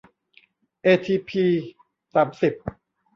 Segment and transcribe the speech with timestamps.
[0.81, 1.43] เอทีพี
[2.13, 2.53] สามสิบ